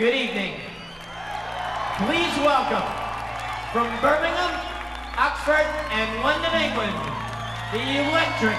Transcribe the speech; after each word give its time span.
Good 0.00 0.14
evening. 0.14 0.54
Please 1.98 2.34
welcome 2.40 2.88
from 3.70 3.84
Birmingham, 4.00 4.56
Oxford, 5.18 5.68
and 5.92 6.22
London, 6.22 6.54
England, 6.56 6.96
the 7.70 8.08
Electric 8.08 8.56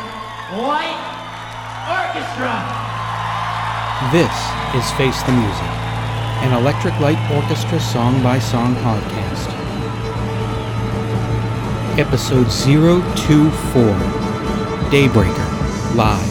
Light 0.54 1.01
Orchestra. 1.89 2.54
This 4.13 4.29
is 4.77 4.91
Face 4.99 5.23
the 5.23 5.31
Music, 5.31 5.72
an 6.46 6.54
Electric 6.62 6.94
Light 6.99 7.17
Orchestra 7.31 7.79
song 7.79 8.21
by 8.21 8.37
song 8.37 8.76
podcast. 8.76 9.49
Episode 11.97 12.51
024 12.51 13.81
Daybreaker 14.92 15.96
Live. 15.96 16.30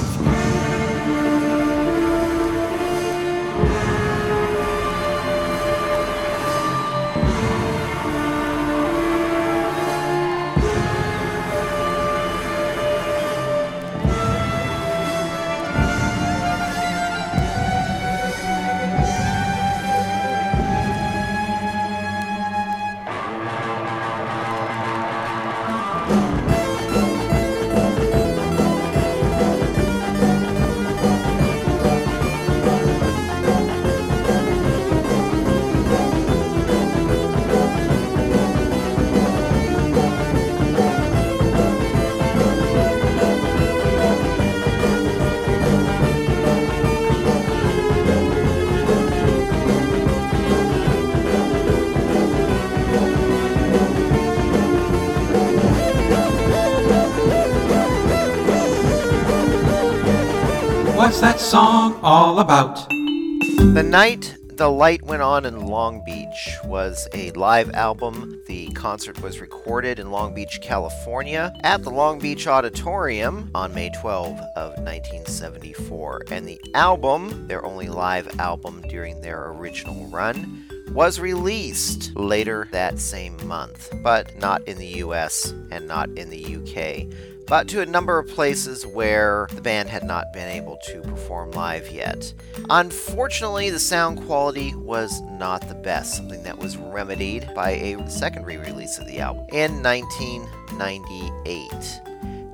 What's 61.10 61.22
that 61.22 61.40
song 61.40 61.98
all 62.04 62.38
about? 62.38 62.88
The 62.88 63.82
Night 63.84 64.36
the 64.60 64.70
Light 64.70 65.02
Went 65.02 65.22
On 65.22 65.44
in 65.44 65.66
Long 65.66 66.04
Beach 66.04 66.56
was 66.64 67.08
a 67.14 67.32
live 67.32 67.70
album. 67.70 68.40
The 68.46 68.68
concert 68.74 69.20
was 69.20 69.40
recorded 69.40 69.98
in 69.98 70.12
Long 70.12 70.34
Beach, 70.34 70.60
California 70.62 71.52
at 71.62 71.82
the 71.82 71.90
Long 71.90 72.20
Beach 72.20 72.46
Auditorium 72.46 73.50
on 73.54 73.74
May 73.74 73.90
12 74.00 74.38
of 74.54 74.76
1974. 74.84 76.24
And 76.30 76.46
the 76.46 76.60
album, 76.74 77.48
their 77.48 77.64
only 77.64 77.88
live 77.88 78.38
album 78.38 78.82
during 78.82 79.20
their 79.20 79.50
original 79.50 80.06
run, 80.08 80.62
was 80.92 81.20
released 81.20 82.14
later 82.16 82.68
that 82.72 82.98
same 82.98 83.36
month, 83.46 83.92
but 84.02 84.36
not 84.38 84.66
in 84.68 84.78
the 84.78 84.98
US 85.04 85.54
and 85.70 85.86
not 85.86 86.08
in 86.10 86.30
the 86.30 86.56
UK 86.56 87.06
but 87.50 87.66
to 87.66 87.80
a 87.80 87.86
number 87.86 88.16
of 88.16 88.28
places 88.28 88.86
where 88.86 89.48
the 89.56 89.60
band 89.60 89.88
had 89.88 90.04
not 90.04 90.32
been 90.32 90.48
able 90.48 90.78
to 90.86 91.00
perform 91.00 91.50
live 91.50 91.90
yet. 91.90 92.32
Unfortunately, 92.70 93.70
the 93.70 93.78
sound 93.80 94.24
quality 94.24 94.72
was 94.76 95.20
not 95.22 95.66
the 95.66 95.74
best, 95.74 96.14
something 96.14 96.44
that 96.44 96.56
was 96.56 96.76
remedied 96.76 97.52
by 97.52 97.72
a 97.72 98.08
second 98.08 98.46
re 98.46 98.56
release 98.56 98.98
of 98.98 99.06
the 99.08 99.18
album 99.18 99.44
in 99.52 99.82
1998. 99.82 102.09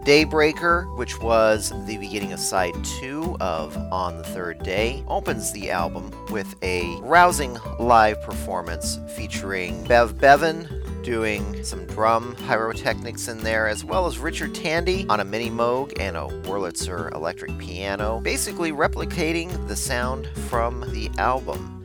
Daybreaker, 0.07 0.97
which 0.97 1.19
was 1.21 1.73
the 1.85 1.97
beginning 1.97 2.33
of 2.33 2.39
side 2.39 2.77
two 2.85 3.37
of 3.41 3.77
On 3.91 4.17
the 4.17 4.23
Third 4.23 4.63
Day, 4.63 5.03
opens 5.09 5.51
the 5.51 5.73
album 5.73 6.13
with 6.31 6.55
a 6.63 6.97
rousing 7.01 7.59
live 7.81 8.23
performance 8.23 9.01
featuring 9.17 9.83
Bev 9.89 10.17
Bevan, 10.17 11.03
doing 11.03 11.65
some 11.65 11.85
drum 11.87 12.37
pyrotechnics 12.47 13.27
in 13.27 13.39
there, 13.39 13.67
as 13.67 13.85
well 13.85 14.07
as 14.07 14.21
Richard 14.21 14.55
Tandy 14.55 15.07
on 15.09 15.19
a 15.19 15.25
mini 15.25 15.51
Moog 15.51 15.93
and 15.99 16.17
a 16.17 16.29
Wurlitzer 16.49 17.13
electric 17.13 17.59
piano, 17.59 18.21
basically 18.21 18.71
replicating 18.71 19.67
the 19.67 19.75
sound 19.75 20.29
from 20.49 20.83
the 20.93 21.11
album. 21.19 21.76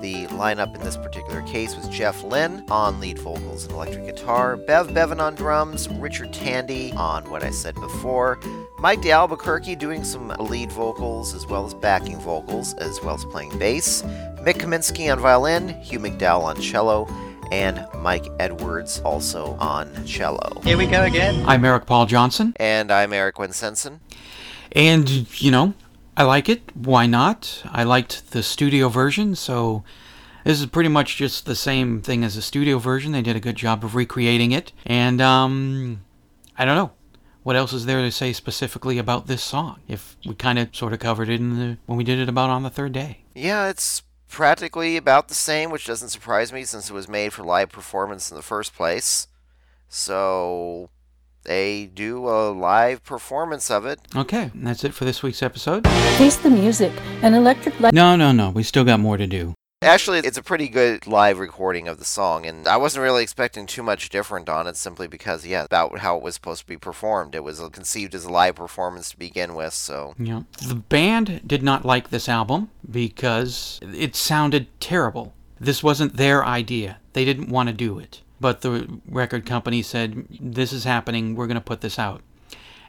The 0.00 0.26
lineup 0.28 0.74
in 0.74 0.80
this 0.80 0.96
particular 0.96 1.42
case 1.42 1.76
was 1.76 1.86
Jeff 1.88 2.22
Lynne 2.22 2.64
on 2.70 3.00
lead 3.00 3.18
vocals 3.18 3.64
and 3.64 3.74
electric 3.74 4.06
guitar, 4.06 4.56
Bev 4.56 4.94
Bevan 4.94 5.20
on 5.20 5.34
drums, 5.34 5.90
Richard 5.90 6.32
Tandy 6.32 6.92
on 6.92 7.28
what 7.30 7.42
I 7.42 7.50
said 7.50 7.74
before, 7.74 8.40
Mike 8.78 9.00
DeAlbuquerque 9.00 9.78
doing 9.78 10.02
some 10.02 10.28
lead 10.38 10.72
vocals 10.72 11.34
as 11.34 11.46
well 11.46 11.66
as 11.66 11.74
backing 11.74 12.18
vocals, 12.18 12.72
as 12.74 12.98
well 13.02 13.14
as 13.14 13.26
playing 13.26 13.58
bass, 13.58 14.02
Mik 14.42 14.56
Kaminski 14.56 15.12
on 15.12 15.18
violin, 15.18 15.68
Hugh 15.82 15.98
McDowell 15.98 16.44
on 16.44 16.58
cello, 16.60 17.06
and 17.52 17.86
Mike 17.98 18.26
Edwards 18.38 19.00
also 19.04 19.54
on 19.60 20.06
cello. 20.06 20.62
Here 20.62 20.78
we 20.78 20.86
go 20.86 21.04
again. 21.04 21.44
I'm 21.46 21.62
Eric 21.62 21.84
Paul 21.84 22.06
Johnson. 22.06 22.54
And 22.56 22.90
I'm 22.90 23.12
Eric 23.12 23.36
Winsenson. 23.36 23.98
And, 24.72 25.10
you 25.42 25.50
know, 25.50 25.74
I 26.20 26.24
like 26.24 26.50
it. 26.50 26.76
Why 26.76 27.06
not? 27.06 27.62
I 27.72 27.82
liked 27.82 28.32
the 28.32 28.42
studio 28.42 28.90
version, 28.90 29.34
so 29.34 29.84
this 30.44 30.60
is 30.60 30.66
pretty 30.66 30.90
much 30.90 31.16
just 31.16 31.46
the 31.46 31.56
same 31.56 32.02
thing 32.02 32.24
as 32.24 32.34
the 32.34 32.42
studio 32.42 32.76
version. 32.76 33.12
They 33.12 33.22
did 33.22 33.36
a 33.36 33.40
good 33.40 33.56
job 33.56 33.82
of 33.82 33.94
recreating 33.94 34.52
it. 34.52 34.72
And, 34.84 35.22
um, 35.22 36.02
I 36.58 36.66
don't 36.66 36.76
know. 36.76 36.92
What 37.42 37.56
else 37.56 37.72
is 37.72 37.86
there 37.86 38.02
to 38.02 38.12
say 38.12 38.34
specifically 38.34 38.98
about 38.98 39.28
this 39.28 39.42
song? 39.42 39.80
If 39.88 40.18
we 40.26 40.34
kind 40.34 40.58
of 40.58 40.76
sort 40.76 40.92
of 40.92 40.98
covered 40.98 41.30
it 41.30 41.40
in 41.40 41.58
the 41.58 41.78
when 41.86 41.96
we 41.96 42.04
did 42.04 42.18
it 42.18 42.28
about 42.28 42.50
on 42.50 42.64
the 42.64 42.68
third 42.68 42.92
day. 42.92 43.24
Yeah, 43.34 43.70
it's 43.70 44.02
practically 44.28 44.98
about 44.98 45.28
the 45.28 45.34
same, 45.34 45.70
which 45.70 45.86
doesn't 45.86 46.10
surprise 46.10 46.52
me 46.52 46.64
since 46.64 46.90
it 46.90 46.92
was 46.92 47.08
made 47.08 47.32
for 47.32 47.44
live 47.44 47.70
performance 47.70 48.30
in 48.30 48.36
the 48.36 48.42
first 48.42 48.74
place. 48.74 49.26
So 49.88 50.90
they 51.50 51.86
do 51.86 52.28
a 52.28 52.50
live 52.52 53.02
performance 53.02 53.72
of 53.72 53.84
it. 53.84 53.98
Okay, 54.14 54.52
that's 54.54 54.84
it 54.84 54.94
for 54.94 55.04
this 55.04 55.20
week's 55.20 55.42
episode. 55.42 55.82
Taste 56.16 56.44
the 56.44 56.50
music, 56.50 56.92
an 57.22 57.34
electric 57.34 57.80
light. 57.80 57.92
No, 57.92 58.14
no, 58.14 58.30
no. 58.30 58.50
We 58.50 58.62
still 58.62 58.84
got 58.84 59.00
more 59.00 59.16
to 59.16 59.26
do. 59.26 59.54
Actually, 59.82 60.20
it's 60.20 60.38
a 60.38 60.42
pretty 60.42 60.68
good 60.68 61.08
live 61.08 61.40
recording 61.40 61.88
of 61.88 61.98
the 61.98 62.04
song, 62.04 62.46
and 62.46 62.68
I 62.68 62.76
wasn't 62.76 63.02
really 63.02 63.24
expecting 63.24 63.66
too 63.66 63.82
much 63.82 64.10
different 64.10 64.48
on 64.48 64.68
it 64.68 64.76
simply 64.76 65.08
because, 65.08 65.44
yeah, 65.44 65.64
about 65.64 65.98
how 65.98 66.16
it 66.16 66.22
was 66.22 66.34
supposed 66.34 66.60
to 66.60 66.66
be 66.68 66.76
performed. 66.76 67.34
It 67.34 67.42
was 67.42 67.60
conceived 67.72 68.14
as 68.14 68.24
a 68.24 68.30
live 68.30 68.54
performance 68.54 69.10
to 69.10 69.18
begin 69.18 69.56
with, 69.56 69.72
so. 69.72 70.14
Yeah. 70.20 70.42
The 70.68 70.76
band 70.76 71.40
did 71.44 71.64
not 71.64 71.84
like 71.84 72.10
this 72.10 72.28
album 72.28 72.70
because 72.88 73.80
it 73.82 74.14
sounded 74.14 74.68
terrible. 74.78 75.34
This 75.58 75.82
wasn't 75.82 76.16
their 76.16 76.44
idea, 76.44 76.98
they 77.12 77.24
didn't 77.24 77.48
want 77.48 77.70
to 77.70 77.74
do 77.74 77.98
it. 77.98 78.22
But 78.40 78.62
the 78.62 79.00
record 79.06 79.44
company 79.44 79.82
said, 79.82 80.26
This 80.40 80.72
is 80.72 80.84
happening, 80.84 81.34
we're 81.34 81.46
going 81.46 81.54
to 81.56 81.60
put 81.60 81.80
this 81.80 81.98
out. 81.98 82.22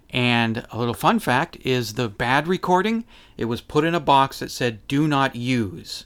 And 0.10 0.66
a 0.72 0.78
little 0.78 0.94
fun 0.94 1.20
fact 1.20 1.58
is 1.62 1.94
the 1.94 2.10
bad 2.10 2.48
recording, 2.48 3.06
it 3.38 3.46
was 3.46 3.62
put 3.62 3.84
in 3.84 3.96
a 3.96 4.00
box 4.00 4.40
that 4.40 4.52
said, 4.52 4.88
Do 4.88 5.08
not 5.08 5.36
use 5.36 6.06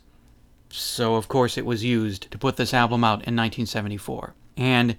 so 0.75 1.15
of 1.15 1.27
course 1.27 1.57
it 1.57 1.65
was 1.65 1.83
used 1.83 2.29
to 2.31 2.37
put 2.37 2.57
this 2.57 2.73
album 2.73 3.03
out 3.03 3.19
in 3.19 3.35
1974. 3.35 4.33
And 4.57 4.97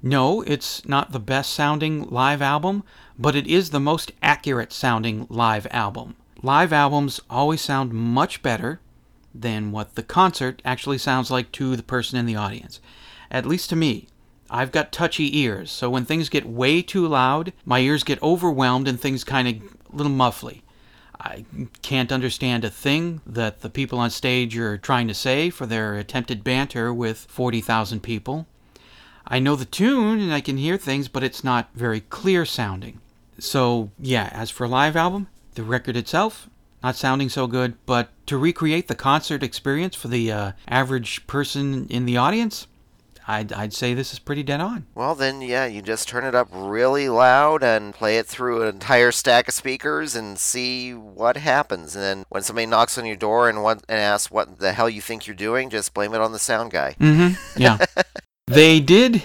no, 0.00 0.42
it's 0.42 0.86
not 0.86 1.10
the 1.10 1.20
best 1.20 1.52
sounding 1.52 2.08
live 2.08 2.40
album, 2.40 2.84
but 3.18 3.34
it 3.34 3.46
is 3.46 3.70
the 3.70 3.80
most 3.80 4.12
accurate 4.22 4.72
sounding 4.72 5.26
live 5.28 5.66
album. 5.70 6.14
Live 6.42 6.72
albums 6.72 7.20
always 7.28 7.60
sound 7.60 7.92
much 7.92 8.42
better 8.42 8.80
than 9.34 9.72
what 9.72 9.96
the 9.96 10.02
concert 10.02 10.62
actually 10.64 10.98
sounds 10.98 11.30
like 11.30 11.50
to 11.52 11.74
the 11.74 11.82
person 11.82 12.18
in 12.18 12.26
the 12.26 12.36
audience. 12.36 12.80
At 13.30 13.46
least 13.46 13.70
to 13.70 13.76
me. 13.76 14.08
I've 14.50 14.72
got 14.72 14.92
touchy 14.92 15.38
ears, 15.38 15.70
so 15.70 15.90
when 15.90 16.06
things 16.06 16.30
get 16.30 16.46
way 16.46 16.80
too 16.80 17.06
loud, 17.06 17.52
my 17.66 17.80
ears 17.80 18.02
get 18.02 18.22
overwhelmed 18.22 18.88
and 18.88 18.98
things 18.98 19.22
kind 19.22 19.48
of 19.48 19.76
little 19.92 20.12
muffly. 20.12 20.62
I 21.20 21.44
can't 21.82 22.12
understand 22.12 22.64
a 22.64 22.70
thing 22.70 23.20
that 23.26 23.60
the 23.60 23.68
people 23.68 23.98
on 23.98 24.10
stage 24.10 24.56
are 24.56 24.78
trying 24.78 25.08
to 25.08 25.14
say 25.14 25.50
for 25.50 25.66
their 25.66 25.94
attempted 25.94 26.44
banter 26.44 26.94
with 26.94 27.26
40,000 27.28 28.02
people. 28.02 28.46
I 29.26 29.38
know 29.38 29.56
the 29.56 29.64
tune 29.64 30.20
and 30.20 30.32
I 30.32 30.40
can 30.40 30.56
hear 30.56 30.78
things, 30.78 31.08
but 31.08 31.24
it's 31.24 31.44
not 31.44 31.68
very 31.74 32.00
clear 32.00 32.46
sounding. 32.46 33.00
So, 33.38 33.90
yeah, 33.98 34.30
as 34.32 34.50
for 34.50 34.66
live 34.66 34.96
album, 34.96 35.28
the 35.54 35.62
record 35.62 35.96
itself, 35.96 36.48
not 36.82 36.96
sounding 36.96 37.28
so 37.28 37.46
good, 37.46 37.74
but 37.84 38.10
to 38.26 38.38
recreate 38.38 38.88
the 38.88 38.94
concert 38.94 39.42
experience 39.42 39.94
for 39.94 40.08
the 40.08 40.32
uh, 40.32 40.52
average 40.66 41.26
person 41.26 41.86
in 41.88 42.06
the 42.06 42.16
audience, 42.16 42.66
I'd, 43.30 43.52
I'd 43.52 43.74
say 43.74 43.92
this 43.92 44.14
is 44.14 44.18
pretty 44.18 44.42
dead 44.42 44.62
on. 44.62 44.86
Well, 44.94 45.14
then, 45.14 45.42
yeah, 45.42 45.66
you 45.66 45.82
just 45.82 46.08
turn 46.08 46.24
it 46.24 46.34
up 46.34 46.48
really 46.50 47.10
loud 47.10 47.62
and 47.62 47.92
play 47.92 48.16
it 48.16 48.26
through 48.26 48.62
an 48.62 48.68
entire 48.68 49.12
stack 49.12 49.48
of 49.48 49.54
speakers 49.54 50.16
and 50.16 50.38
see 50.38 50.94
what 50.94 51.36
happens. 51.36 51.94
And 51.94 52.02
then 52.02 52.24
when 52.30 52.42
somebody 52.42 52.64
knocks 52.64 52.96
on 52.96 53.04
your 53.04 53.16
door 53.16 53.50
and, 53.50 53.62
want, 53.62 53.84
and 53.86 54.00
asks 54.00 54.30
what 54.30 54.60
the 54.60 54.72
hell 54.72 54.88
you 54.88 55.02
think 55.02 55.26
you're 55.26 55.36
doing, 55.36 55.68
just 55.68 55.92
blame 55.92 56.14
it 56.14 56.22
on 56.22 56.32
the 56.32 56.38
sound 56.38 56.70
guy. 56.72 56.96
Mm-hmm. 56.98 57.34
Yeah. 57.60 57.84
they 58.46 58.80
did 58.80 59.22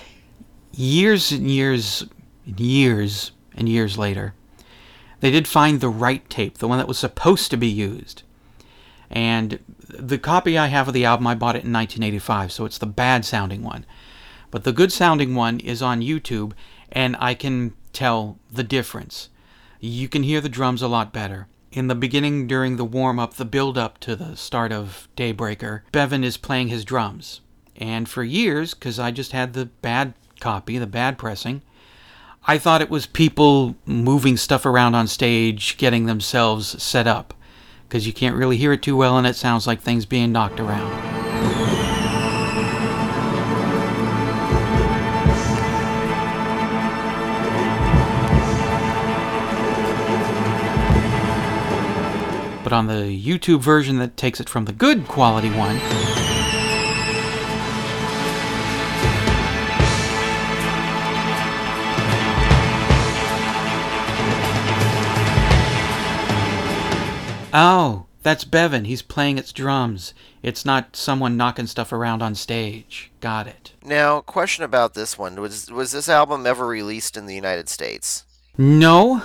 years 0.74 1.32
and 1.32 1.50
years 1.50 2.06
and 2.46 2.60
years 2.60 3.32
and 3.56 3.70
years 3.70 3.98
later. 3.98 4.34
They 5.22 5.32
did 5.32 5.48
find 5.48 5.80
the 5.80 5.88
right 5.88 6.30
tape, 6.30 6.58
the 6.58 6.68
one 6.68 6.78
that 6.78 6.88
was 6.90 6.98
supposed 6.98 7.52
to 7.52 7.58
be 7.58 7.70
used. 7.70 8.24
And 9.10 9.60
the 10.00 10.18
copy 10.18 10.58
I 10.58 10.68
have 10.68 10.88
of 10.88 10.94
the 10.94 11.06
album, 11.06 11.28
I 11.28 11.36
bought 11.36 11.56
it 11.56 11.64
in 11.64 11.74
1985, 11.74 12.52
so 12.52 12.66
it's 12.66 12.78
the 12.78 12.86
bad 12.86 13.26
sounding 13.26 13.64
one. 13.64 13.86
But 14.52 14.64
the 14.64 14.74
good 14.74 14.92
sounding 14.92 15.36
one 15.36 15.60
is 15.60 15.82
on 15.82 16.02
YouTube, 16.02 16.54
and 16.92 17.16
I 17.20 17.34
can 17.34 17.74
tell 17.92 18.38
the 18.52 18.64
difference. 18.64 19.30
You 19.80 20.08
can 20.08 20.24
hear 20.24 20.42
the 20.42 20.50
drums 20.50 20.82
a 20.82 20.88
lot 20.88 21.12
better. 21.12 21.48
In 21.72 21.88
the 21.88 21.96
beginning, 21.96 22.46
during 22.46 22.78
the 22.78 22.86
warm 22.86 23.20
up, 23.20 23.34
the 23.34 23.46
build 23.46 23.78
up 23.78 24.00
to 24.02 24.16
the 24.16 24.36
start 24.36 24.72
of 24.72 25.08
Daybreaker, 25.18 25.82
Bevan 25.92 26.24
is 26.24 26.38
playing 26.38 26.68
his 26.68 26.86
drums. 26.86 27.42
And 27.76 28.08
for 28.08 28.24
years, 28.24 28.74
because 28.74 29.00
I 29.00 29.10
just 29.10 29.32
had 29.32 29.54
the 29.54 29.66
bad 29.66 30.14
copy, 30.40 30.78
the 30.78 30.86
bad 30.86 31.18
pressing, 31.18 31.64
I 32.46 32.58
thought 32.58 32.82
it 32.82 32.90
was 32.90 33.06
people 33.06 33.76
moving 33.86 34.38
stuff 34.38 34.66
around 34.66 34.96
on 34.96 35.08
stage, 35.08 35.78
getting 35.78 36.06
themselves 36.06 36.82
set 36.82 37.08
up 37.08 37.34
because 37.94 38.08
you 38.08 38.14
can't 38.14 38.36
really 38.36 38.58
hear 38.58 38.74
it 38.74 38.82
too 38.82 38.98
well 38.98 39.20
and 39.20 39.28
it 39.28 39.36
sounds 39.36 39.68
like 39.68 39.80
things 39.80 40.04
being 40.04 40.32
knocked 40.32 40.60
around. 40.60 40.90
But 52.64 52.74
on 52.74 52.88
the 52.88 53.24
YouTube 53.24 53.60
version 53.60 54.00
that 54.00 54.18
takes 54.18 54.40
it 54.40 54.50
from 54.50 54.66
the 54.66 54.74
good 54.74 55.08
quality 55.08 55.52
one, 55.52 55.78
Oh, 67.54 68.08
that's 68.24 68.46
Bevan. 68.46 68.86
He's 68.86 69.04
playing 69.04 69.38
its 69.38 69.54
drums. 69.54 70.16
It's 70.42 70.66
not 70.66 70.96
someone 70.96 71.38
knocking 71.38 71.68
stuff 71.68 71.94
around 71.94 72.24
on 72.24 72.34
stage. 72.34 73.12
Got 73.22 73.48
it. 73.48 73.74
Now, 73.84 74.22
question 74.22 74.64
about 74.64 74.96
this 74.96 75.18
one: 75.18 75.40
was 75.40 75.70
was 75.70 75.92
this 75.92 76.10
album 76.10 76.48
ever 76.48 76.66
released 76.66 77.16
in 77.16 77.28
the 77.28 77.36
United 77.36 77.70
States? 77.70 78.26
No, 78.58 79.22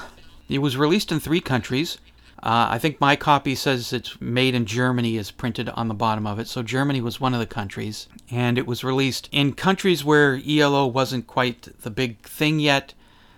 it 0.48 0.58
was 0.58 0.76
released 0.76 1.10
in 1.10 1.20
three 1.20 1.40
countries. 1.40 1.98
Uh, 2.40 2.68
I 2.70 2.78
think 2.78 3.00
my 3.00 3.16
copy 3.16 3.56
says 3.56 3.92
it's 3.92 4.20
made 4.20 4.54
in 4.54 4.64
Germany 4.64 5.16
is 5.16 5.32
printed 5.32 5.68
on 5.70 5.88
the 5.88 5.94
bottom 5.94 6.24
of 6.24 6.38
it, 6.38 6.46
so 6.46 6.62
Germany 6.62 7.00
was 7.00 7.20
one 7.20 7.34
of 7.34 7.40
the 7.40 7.46
countries. 7.46 8.06
And 8.30 8.56
it 8.58 8.66
was 8.66 8.84
released 8.84 9.28
in 9.32 9.54
countries 9.54 10.04
where 10.04 10.40
ELO 10.46 10.86
wasn't 10.86 11.26
quite 11.26 11.68
the 11.80 11.90
big 11.90 12.22
thing 12.22 12.60
yet. 12.60 12.94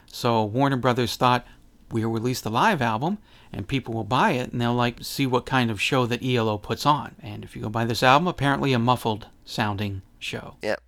So 0.06 0.44
Warner 0.44 0.76
Brothers 0.76 1.16
thought 1.16 1.46
we'll 1.90 2.10
release 2.10 2.42
the 2.42 2.50
live 2.50 2.82
album 2.82 3.18
and 3.52 3.68
people 3.68 3.94
will 3.94 4.04
buy 4.04 4.32
it 4.32 4.52
and 4.52 4.60
they'll 4.60 4.74
like 4.74 4.98
see 5.02 5.26
what 5.26 5.46
kind 5.46 5.70
of 5.70 5.80
show 5.80 6.06
that 6.06 6.24
ELO 6.24 6.58
puts 6.58 6.86
on. 6.86 7.14
And 7.22 7.44
if 7.44 7.56
you 7.56 7.62
go 7.62 7.68
buy 7.68 7.84
this 7.84 8.02
album, 8.02 8.28
apparently 8.28 8.72
a 8.72 8.78
muffled 8.78 9.28
sounding 9.44 10.02
show. 10.18 10.56
Yep. 10.62 10.80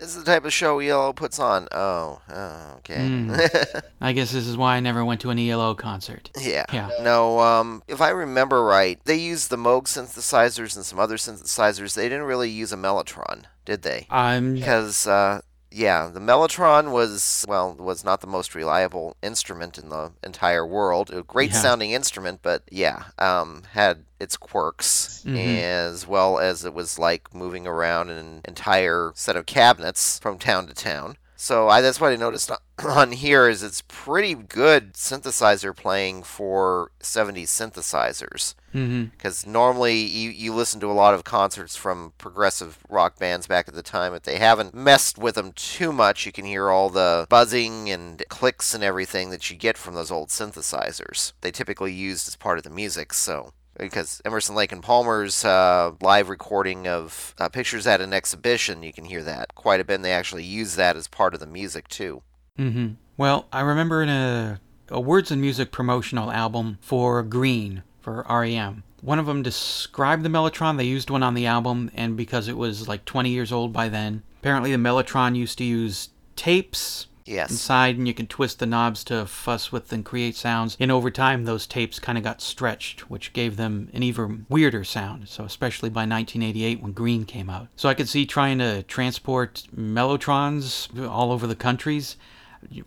This 0.00 0.16
is 0.16 0.24
the 0.24 0.24
type 0.24 0.46
of 0.46 0.52
show 0.52 0.78
ELO 0.78 1.12
puts 1.12 1.38
on. 1.38 1.68
Oh, 1.72 2.22
oh 2.30 2.74
okay. 2.78 2.96
Mm. 2.96 3.82
I 4.00 4.12
guess 4.12 4.32
this 4.32 4.46
is 4.46 4.56
why 4.56 4.76
I 4.76 4.80
never 4.80 5.04
went 5.04 5.20
to 5.20 5.30
an 5.30 5.38
ELO 5.38 5.74
concert. 5.74 6.30
Yeah. 6.40 6.64
Yeah. 6.72 6.88
No, 7.02 7.38
um, 7.40 7.82
if 7.86 8.00
I 8.00 8.08
remember 8.08 8.64
right, 8.64 8.98
they 9.04 9.16
used 9.16 9.50
the 9.50 9.58
Moog 9.58 9.84
synthesizers 9.84 10.74
and 10.74 10.86
some 10.86 10.98
other 10.98 11.16
synthesizers. 11.16 11.94
They 11.94 12.08
didn't 12.08 12.24
really 12.24 12.48
use 12.48 12.72
a 12.72 12.76
Mellotron, 12.76 13.44
did 13.66 13.82
they? 13.82 14.06
I'm 14.08 14.54
Because 14.54 15.06
uh, 15.06 15.42
yeah, 15.70 16.08
the 16.12 16.20
Mellotron 16.20 16.90
was 16.90 17.44
well 17.48 17.74
was 17.74 18.04
not 18.04 18.20
the 18.20 18.26
most 18.26 18.54
reliable 18.54 19.16
instrument 19.22 19.78
in 19.78 19.88
the 19.88 20.12
entire 20.24 20.66
world. 20.66 21.10
A 21.10 21.22
great 21.22 21.50
Yeah. 21.52 21.60
sounding 21.62 21.92
instrument, 21.92 22.40
but 22.42 22.62
yeah, 22.70 23.04
um, 23.18 23.62
had 23.72 24.04
its 24.18 24.36
quirks 24.36 25.22
Mhm. 25.24 25.60
as 25.62 26.06
well 26.06 26.38
as 26.38 26.64
it 26.64 26.74
was 26.74 26.98
like 26.98 27.32
moving 27.34 27.66
around 27.66 28.10
an 28.10 28.40
entire 28.44 29.12
set 29.14 29.36
of 29.36 29.46
cabinets 29.46 30.18
from 30.18 30.38
town 30.38 30.66
to 30.66 30.74
town. 30.74 31.16
So 31.42 31.70
I, 31.70 31.80
that's 31.80 31.98
what 31.98 32.12
I 32.12 32.16
noticed 32.16 32.50
on- 32.84 33.12
here 33.12 33.48
is 33.48 33.62
it's 33.62 33.82
pretty 33.88 34.34
good 34.34 34.92
synthesizer 34.92 35.74
playing 35.74 36.22
for 36.22 36.92
70s 37.00 37.44
synthesizers. 37.44 38.54
Mm-hmm. 38.74 39.04
Because 39.04 39.46
normally 39.46 39.96
you, 39.96 40.28
you 40.28 40.52
listen 40.52 40.80
to 40.80 40.90
a 40.90 40.92
lot 40.92 41.14
of 41.14 41.24
concerts 41.24 41.76
from 41.76 42.12
progressive 42.18 42.76
rock 42.90 43.18
bands 43.18 43.46
back 43.46 43.68
at 43.68 43.74
the 43.74 43.82
time. 43.82 44.12
But 44.12 44.24
they 44.24 44.36
haven't 44.36 44.74
messed 44.74 45.16
with 45.16 45.36
them 45.36 45.52
too 45.52 45.94
much 45.94 46.26
you 46.26 46.30
can 46.30 46.44
hear 46.44 46.68
all 46.68 46.90
the 46.90 47.24
buzzing 47.30 47.88
and 47.88 48.22
clicks 48.28 48.74
and 48.74 48.84
everything 48.84 49.30
that 49.30 49.48
you 49.48 49.56
get 49.56 49.78
from 49.78 49.94
those 49.94 50.10
old 50.10 50.28
synthesizers. 50.28 51.32
They 51.40 51.50
typically 51.50 51.94
used 51.94 52.28
as 52.28 52.36
part 52.36 52.58
of 52.58 52.64
the 52.64 52.70
music 52.70 53.14
so 53.14 53.54
because 53.78 54.20
Emerson 54.24 54.54
Lake 54.54 54.72
and 54.72 54.82
Palmer's 54.82 55.44
uh, 55.44 55.92
live 56.00 56.28
recording 56.28 56.86
of 56.86 57.34
uh, 57.38 57.48
pictures 57.48 57.86
at 57.86 58.00
an 58.00 58.12
exhibition, 58.12 58.82
you 58.82 58.92
can 58.92 59.04
hear 59.04 59.22
that 59.22 59.54
quite 59.54 59.80
a 59.80 59.84
bit. 59.84 59.94
And 59.94 60.04
they 60.04 60.12
actually 60.12 60.44
use 60.44 60.76
that 60.76 60.96
as 60.96 61.08
part 61.08 61.34
of 61.34 61.40
the 61.40 61.46
music 61.46 61.88
too. 61.88 62.22
hmm 62.56 62.88
Well, 63.16 63.46
I 63.52 63.60
remember 63.60 64.02
in 64.02 64.08
a, 64.08 64.60
a 64.88 65.00
Words 65.00 65.30
and 65.30 65.40
Music 65.40 65.70
promotional 65.72 66.30
album 66.30 66.78
for 66.80 67.22
Green 67.22 67.82
for 68.00 68.24
REM. 68.28 68.82
One 69.02 69.18
of 69.18 69.26
them 69.26 69.42
described 69.42 70.22
the 70.24 70.28
Mellotron. 70.28 70.76
They 70.76 70.84
used 70.84 71.08
one 71.08 71.22
on 71.22 71.34
the 71.34 71.46
album, 71.46 71.90
and 71.94 72.16
because 72.16 72.48
it 72.48 72.56
was 72.56 72.86
like 72.86 73.06
20 73.06 73.30
years 73.30 73.50
old 73.50 73.72
by 73.72 73.88
then, 73.88 74.22
apparently 74.40 74.72
the 74.72 74.78
Mellotron 74.78 75.36
used 75.36 75.56
to 75.58 75.64
use 75.64 76.10
tapes 76.36 77.06
Yes. 77.24 77.50
inside, 77.50 77.96
and 77.96 78.08
you 78.08 78.14
can 78.14 78.26
twist 78.26 78.58
the 78.58 78.66
knobs 78.66 79.04
to 79.04 79.26
fuss 79.26 79.70
with 79.70 79.92
and 79.92 80.04
create 80.04 80.36
sounds. 80.36 80.76
And 80.80 80.90
over 80.90 81.10
time, 81.10 81.44
those 81.44 81.66
tapes 81.66 81.98
kind 81.98 82.18
of 82.18 82.24
got 82.24 82.40
stretched, 82.40 83.10
which 83.10 83.32
gave 83.32 83.56
them 83.56 83.88
an 83.92 84.02
even 84.02 84.46
weirder 84.48 84.84
sound. 84.84 85.28
So, 85.28 85.44
especially 85.44 85.90
by 85.90 86.00
1988 86.00 86.82
when 86.82 86.92
Green 86.92 87.24
came 87.24 87.50
out. 87.50 87.68
So, 87.76 87.88
I 87.88 87.94
could 87.94 88.08
see 88.08 88.26
trying 88.26 88.58
to 88.58 88.82
transport 88.84 89.64
Mellotrons 89.76 91.08
all 91.08 91.32
over 91.32 91.46
the 91.46 91.54
countries 91.56 92.16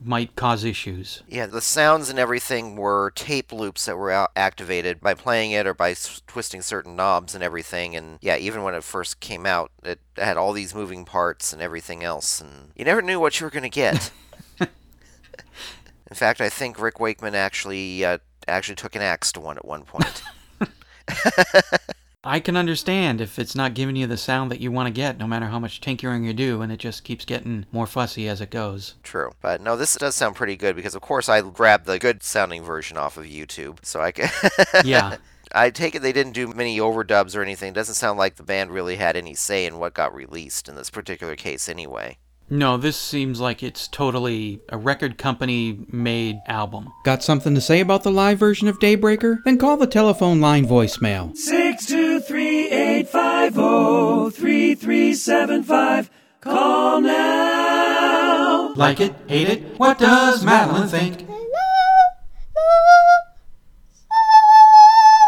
might 0.03 0.35
cause 0.35 0.63
issues. 0.63 1.23
Yeah, 1.27 1.45
the 1.45 1.61
sounds 1.61 2.09
and 2.09 2.19
everything 2.19 2.75
were 2.75 3.11
tape 3.15 3.51
loops 3.51 3.85
that 3.85 3.97
were 3.97 4.27
activated 4.35 5.01
by 5.01 5.13
playing 5.13 5.51
it 5.51 5.65
or 5.65 5.73
by 5.73 5.91
s- 5.91 6.21
twisting 6.27 6.61
certain 6.61 6.95
knobs 6.95 7.33
and 7.35 7.43
everything. 7.43 7.95
And 7.95 8.19
yeah, 8.21 8.37
even 8.37 8.63
when 8.63 8.75
it 8.75 8.83
first 8.83 9.19
came 9.19 9.45
out, 9.45 9.71
it 9.83 9.99
had 10.17 10.37
all 10.37 10.53
these 10.53 10.75
moving 10.75 11.05
parts 11.05 11.53
and 11.53 11.61
everything 11.61 12.03
else, 12.03 12.39
and 12.39 12.71
you 12.75 12.85
never 12.85 13.01
knew 13.01 13.19
what 13.19 13.39
you 13.39 13.45
were 13.45 13.51
going 13.51 13.63
to 13.63 13.69
get. 13.69 14.11
In 14.59 16.15
fact, 16.15 16.41
I 16.41 16.49
think 16.49 16.79
Rick 16.79 16.99
Wakeman 16.99 17.33
actually 17.33 18.05
uh, 18.05 18.19
actually 18.47 18.75
took 18.75 18.95
an 18.95 19.01
axe 19.01 19.31
to 19.31 19.39
one 19.39 19.57
at 19.57 19.65
one 19.65 19.83
point. 19.83 20.21
I 22.25 22.39
can 22.39 22.55
understand 22.55 23.19
if 23.19 23.37
it's 23.37 23.53
not 23.55 23.73
giving 23.73 23.97
you 23.97 24.07
the 24.07 24.15
sound 24.15 24.49
that 24.49 24.61
you 24.61 24.71
want 24.71 24.87
to 24.87 24.93
get, 24.93 25.17
no 25.17 25.27
matter 25.27 25.47
how 25.47 25.59
much 25.59 25.81
tinkering 25.81 26.23
you 26.23 26.33
do, 26.33 26.61
and 26.61 26.71
it 26.71 26.77
just 26.77 27.03
keeps 27.03 27.25
getting 27.25 27.65
more 27.71 27.85
fussy 27.85 28.29
as 28.29 28.39
it 28.39 28.49
goes. 28.49 28.95
True, 29.03 29.31
but 29.41 29.59
no, 29.59 29.75
this 29.75 29.95
does 29.97 30.15
sound 30.15 30.35
pretty 30.35 30.55
good 30.55 30.75
because, 30.75 30.95
of 30.95 31.01
course, 31.01 31.27
I 31.27 31.41
grabbed 31.41 31.85
the 31.85 31.99
good 31.99 32.23
sounding 32.23 32.63
version 32.63 32.95
off 32.97 33.17
of 33.17 33.25
YouTube, 33.25 33.79
so 33.83 33.99
I 33.99 34.11
can. 34.11 34.29
Yeah. 34.85 35.17
I 35.55 35.69
take 35.69 35.93
it 35.93 36.01
they 36.01 36.13
didn't 36.13 36.33
do 36.33 36.47
many 36.47 36.79
overdubs 36.79 37.35
or 37.35 37.43
anything. 37.43 37.69
It 37.69 37.75
doesn't 37.75 37.95
sound 37.95 38.17
like 38.17 38.37
the 38.37 38.43
band 38.43 38.71
really 38.71 38.95
had 38.95 39.15
any 39.15 39.35
say 39.35 39.65
in 39.65 39.77
what 39.77 39.93
got 39.93 40.15
released 40.15 40.67
in 40.67 40.75
this 40.75 40.89
particular 40.89 41.35
case, 41.35 41.69
anyway. 41.69 42.17
No, 42.49 42.77
this 42.77 42.97
seems 42.97 43.39
like 43.39 43.63
it's 43.63 43.87
totally 43.87 44.61
a 44.69 44.77
record 44.77 45.17
company 45.17 45.85
made 45.91 46.39
album. 46.47 46.91
Got 47.03 47.23
something 47.23 47.55
to 47.55 47.61
say 47.61 47.79
about 47.79 48.03
the 48.03 48.11
live 48.11 48.37
version 48.37 48.67
of 48.67 48.79
Daybreaker? 48.79 49.43
Then 49.43 49.57
call 49.57 49.77
the 49.77 49.87
telephone 49.87 50.41
line 50.41 50.67
voicemail. 50.67 51.35
Six 51.37 51.85
two 51.85 52.02
three 52.33 52.67
eight 52.69 53.07
five 53.07 53.53
zero 53.53 54.27
three 54.31 54.73
three 54.73 55.13
seven 55.13 55.61
five. 55.61 56.09
Call 56.41 56.99
now. 56.99 58.73
Like 58.75 58.99
it? 58.99 59.13
Hate 59.27 59.49
it? 59.49 59.77
What 59.77 59.99
does 59.99 60.43
Madeline 60.43 60.87
think? 60.87 61.32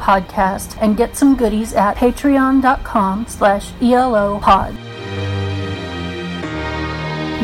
podcast 0.00 0.76
and 0.80 0.96
get 0.96 1.16
some 1.16 1.36
goodies 1.36 1.74
at 1.74 1.96
patreon.com 1.96 3.26
slash 3.28 3.72
elopod. 3.80 4.74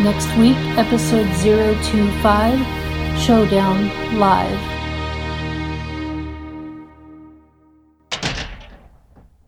Next 0.02 0.28
week, 0.36 0.56
episode 0.78 1.26
025, 1.42 3.18
Showdown 3.18 4.18
Live. 4.18 4.75